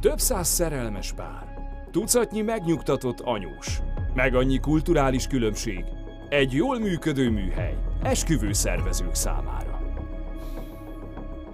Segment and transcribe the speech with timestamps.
[0.00, 1.54] Több száz szerelmes pár,
[1.90, 3.80] tucatnyi megnyugtatott anyós,
[4.14, 5.84] meg annyi kulturális különbség,
[6.28, 9.80] egy jól működő műhely, esküvő szervezők számára.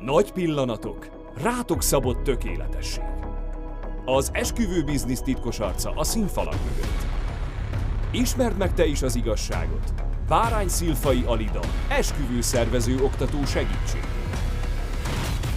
[0.01, 1.09] Nagy pillanatok,
[1.43, 3.05] rátok szabott tökéletesség.
[4.05, 7.07] Az esküvő biznisz titkos arca a színfalak mögött.
[8.11, 9.95] Ismerd meg te is az igazságot.
[10.29, 14.05] Bárány Szilfai Alida, esküvő szervező oktató segítség.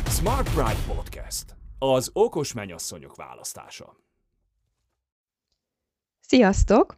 [0.07, 1.56] Smart Bride Podcast.
[1.79, 3.95] Az okos menyasszonyok választása.
[6.19, 6.97] Sziasztok!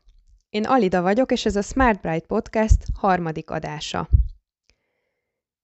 [0.49, 4.09] Én Alida vagyok, és ez a Smart Bride Podcast harmadik adása.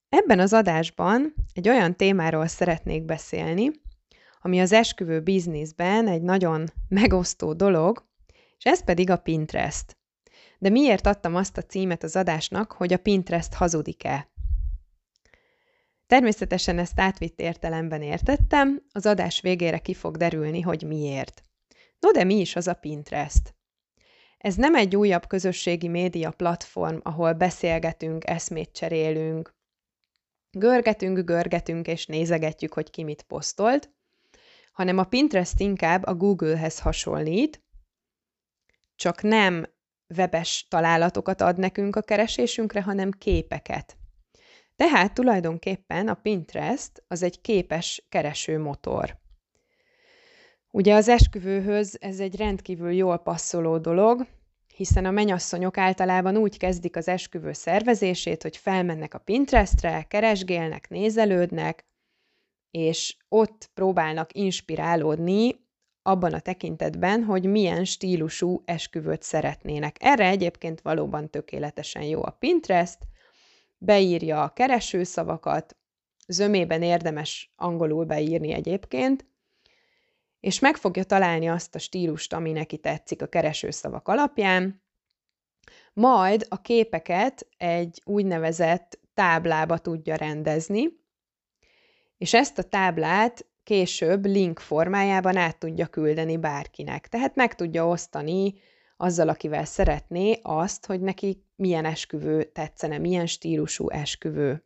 [0.10, 3.72] Ebben az adásban egy olyan témáról szeretnék beszélni,
[4.42, 8.06] ami az esküvő bizniszben egy nagyon megosztó dolog,
[8.58, 9.98] és ez pedig a Pinterest.
[10.60, 14.30] De miért adtam azt a címet az adásnak, hogy a Pinterest hazudik-e?
[16.08, 21.44] Természetesen ezt átvitt értelemben értettem, az adás végére ki fog derülni, hogy miért.
[22.00, 23.56] No de mi is az a Pinterest?
[24.38, 29.56] Ez nem egy újabb közösségi média platform, ahol beszélgetünk, eszmét cserélünk,
[30.52, 33.90] görgetünk, görgetünk és nézegetjük, hogy ki mit posztolt,
[34.72, 37.64] hanem a Pinterest inkább a Google-hez hasonlít,
[38.96, 39.66] csak nem
[40.18, 43.98] webes találatokat ad nekünk a keresésünkre, hanem képeket.
[44.76, 49.18] Tehát tulajdonképpen a Pinterest az egy képes keresőmotor.
[50.72, 54.28] Ugye az esküvőhöz ez egy rendkívül jól passzoló dolog,
[54.76, 61.86] hiszen a menyasszonyok általában úgy kezdik az esküvő szervezését, hogy felmennek a Pinterestre, keresgélnek, nézelődnek,
[62.72, 65.56] és ott próbálnak inspirálódni
[66.02, 69.96] abban a tekintetben, hogy milyen stílusú esküvőt szeretnének.
[70.00, 72.98] Erre egyébként valóban tökéletesen jó a Pinterest,
[73.78, 75.78] beírja a keresőszavakat,
[76.28, 79.26] zömében érdemes angolul beírni egyébként,
[80.40, 84.84] és meg fogja találni azt a stílust, ami neki tetszik a keresőszavak alapján,
[85.94, 90.88] majd a képeket egy úgynevezett táblába tudja rendezni,
[92.18, 97.08] és ezt a táblát később link formájában át tudja küldeni bárkinek.
[97.08, 98.54] Tehát meg tudja osztani
[98.98, 104.66] azzal, akivel szeretné azt, hogy neki milyen esküvő tetszene, milyen stílusú esküvő.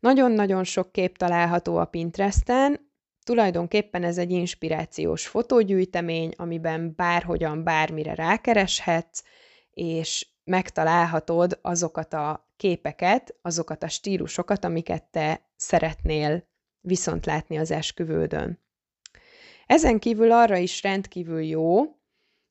[0.00, 2.92] Nagyon-nagyon sok kép található a Pinteresten,
[3.24, 9.22] tulajdonképpen ez egy inspirációs fotógyűjtemény, amiben bárhogyan bármire rákereshetsz,
[9.70, 16.48] és megtalálhatod azokat a képeket, azokat a stílusokat, amiket te szeretnél
[16.80, 18.60] viszont látni az esküvődön.
[19.66, 21.84] Ezen kívül arra is rendkívül jó,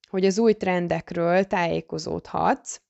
[0.10, 2.82] hogy az új trendekről tájékozódhatsz,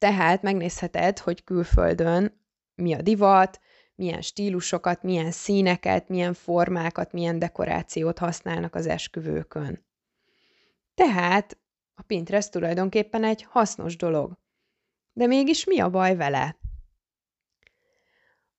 [0.00, 2.40] tehát megnézheted, hogy külföldön
[2.74, 3.60] mi a divat,
[3.94, 9.84] milyen stílusokat, milyen színeket, milyen formákat, milyen dekorációt használnak az esküvőkön.
[10.94, 11.58] Tehát
[11.94, 14.38] a Pinterest tulajdonképpen egy hasznos dolog.
[15.12, 16.56] De mégis mi a baj vele?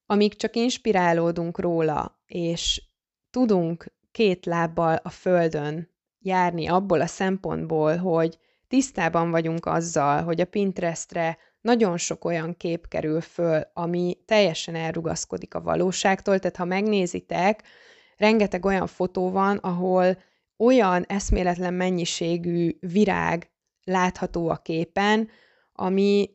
[0.06, 2.84] Amíg csak inspirálódunk róla, és
[3.30, 8.40] tudunk két lábbal a földön járni abból a szempontból, hogy
[8.72, 15.54] tisztában vagyunk azzal, hogy a Pinterestre nagyon sok olyan kép kerül föl, ami teljesen elrugaszkodik
[15.56, 17.64] a valóságtól, tehát ha megnézitek,
[18.18, 20.18] rengeteg olyan fotó van, ahol
[20.58, 23.50] olyan eszméletlen mennyiségű virág
[23.84, 25.30] látható a képen,
[25.74, 26.30] ami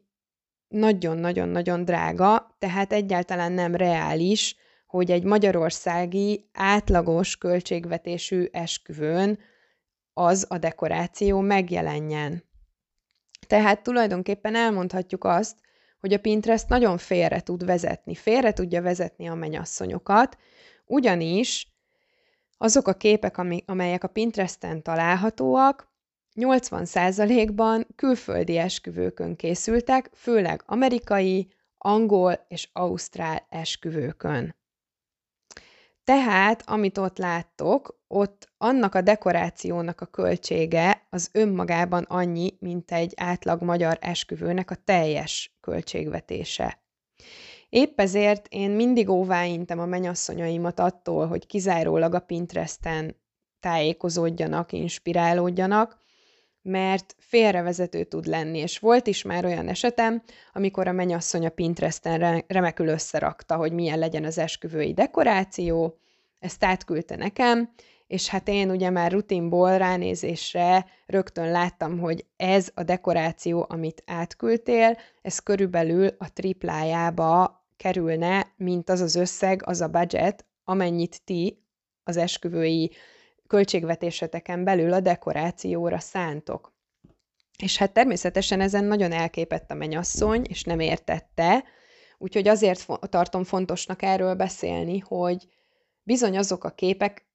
[0.69, 9.39] nagyon-nagyon-nagyon drága, tehát egyáltalán nem reális, hogy egy magyarországi átlagos költségvetésű esküvőn
[10.19, 12.45] az a dekoráció megjelenjen.
[13.47, 15.57] Tehát tulajdonképpen elmondhatjuk azt,
[16.01, 20.39] hogy a Pinterest nagyon félre tud vezetni, félre tudja vezetni a menyasszonyokat,
[20.85, 21.69] ugyanis
[22.59, 25.93] azok a képek, amelyek a Pinteresten találhatóak,
[26.35, 34.57] 80%-ban külföldi esküvőkön készültek, főleg amerikai, angol és ausztrál esküvőkön.
[36.05, 43.13] Tehát, amit ott láttok, ott annak a dekorációnak a költsége az önmagában annyi, mint egy
[43.17, 46.81] átlag magyar esküvőnek a teljes költségvetése.
[47.69, 53.17] Épp ezért én mindig óváintem a menyasszonyaimat attól, hogy kizárólag a Pinteresten
[53.61, 56.05] tájékozódjanak, inspirálódjanak,
[56.63, 62.45] mert félrevezető tud lenni, és volt is már olyan esetem, amikor a mennyasszony a Pinteresten
[62.47, 65.99] remekül összerakta, hogy milyen legyen az esküvői dekoráció,
[66.39, 67.71] ezt átküldte nekem,
[68.07, 74.99] és hát én ugye már rutinból ránézésre rögtön láttam, hogy ez a dekoráció, amit átküldtél,
[75.23, 81.65] ez körülbelül a triplájába kerülne, mint az az összeg, az a budget, amennyit ti
[82.05, 82.91] az esküvői
[83.47, 86.75] költségvetéseteken belül a dekorációra szántok.
[87.63, 91.65] És hát természetesen ezen nagyon elképett a menyasszony, és nem értette,
[92.19, 95.49] úgyhogy azért tartom fontosnak erről beszélni, hogy
[96.03, 97.26] bizony azok a képek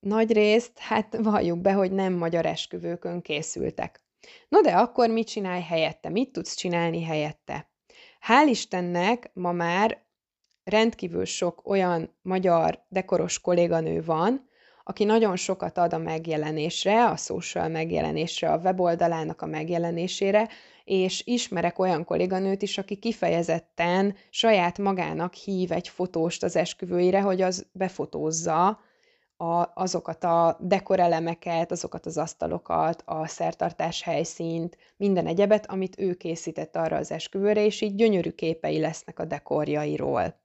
[0.00, 4.00] nagy részt, hát valljuk be, hogy nem magyar esküvőkön készültek.
[4.48, 6.08] No de akkor mit csinálj helyette?
[6.08, 7.70] Mit tudsz csinálni helyette?
[8.26, 10.04] Hál' Istennek ma már
[10.64, 14.48] rendkívül sok olyan magyar dekoros kolléganő van,
[14.84, 20.48] aki nagyon sokat ad a megjelenésre, a social megjelenésre, a weboldalának a megjelenésére,
[20.84, 27.42] és ismerek olyan kolléganőt is, aki kifejezetten saját magának hív egy fotóst az esküvőire, hogy
[27.42, 28.80] az befotózza
[29.36, 36.76] a, azokat a dekorelemeket, azokat az asztalokat, a szertartás helyszínt, minden egyebet, amit ő készített
[36.76, 40.40] arra az esküvőre, és így gyönyörű képei lesznek a dekorjairól.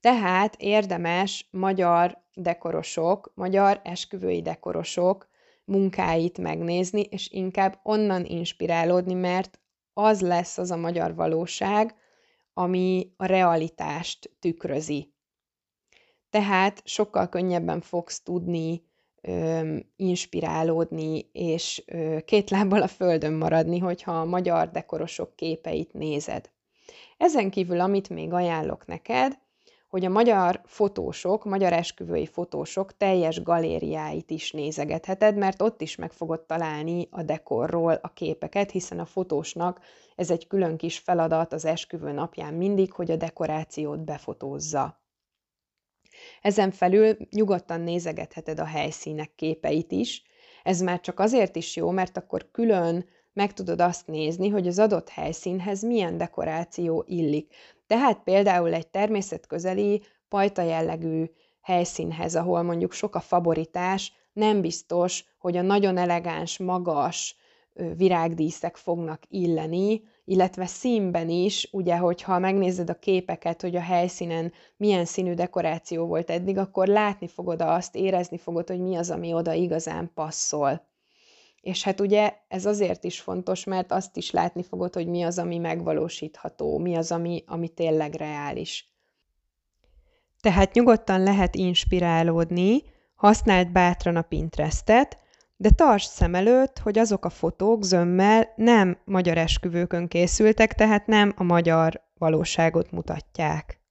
[0.00, 5.28] Tehát érdemes magyar dekorosok, magyar esküvői dekorosok
[5.64, 9.60] munkáit megnézni, és inkább onnan inspirálódni, mert
[9.92, 11.94] az lesz az a magyar valóság,
[12.52, 15.11] ami a realitást tükrözi.
[16.32, 18.82] Tehát sokkal könnyebben fogsz tudni
[19.20, 26.50] ö, inspirálódni, és ö, két lábbal a földön maradni, hogyha a magyar dekorosok képeit nézed.
[27.16, 29.38] Ezen kívül, amit még ajánlok neked,
[29.88, 36.12] hogy a magyar fotósok, magyar esküvői fotósok teljes galériáit is nézegetheted, mert ott is meg
[36.12, 39.80] fogod találni a dekorról a képeket, hiszen a fotósnak
[40.16, 45.01] ez egy külön kis feladat az esküvő napján mindig, hogy a dekorációt befotózza.
[46.42, 50.22] Ezen felül nyugodtan nézegetheted a helyszínek képeit is.
[50.62, 54.78] Ez már csak azért is jó, mert akkor külön meg tudod azt nézni, hogy az
[54.78, 57.54] adott helyszínhez milyen dekoráció illik.
[57.86, 61.24] Tehát például egy természetközeli, pajta jellegű
[61.60, 67.36] helyszínhez, ahol mondjuk sok a favoritás, nem biztos, hogy a nagyon elegáns, magas
[67.96, 75.04] virágdíszek fognak illeni, illetve színben is, ugye, hogyha megnézed a képeket, hogy a helyszínen milyen
[75.04, 79.52] színű dekoráció volt eddig, akkor látni fogod azt, érezni fogod, hogy mi az, ami oda
[79.52, 80.90] igazán passzol.
[81.60, 85.38] És hát ugye ez azért is fontos, mert azt is látni fogod, hogy mi az,
[85.38, 88.92] ami megvalósítható, mi az, ami, ami tényleg reális.
[90.40, 92.82] Tehát nyugodtan lehet inspirálódni,
[93.14, 95.18] használd bátran a Pinterestet,
[95.62, 101.32] de tartsd szem előtt, hogy azok a fotók zömmel nem magyar esküvőkön készültek, tehát nem
[101.36, 103.81] a magyar valóságot mutatják.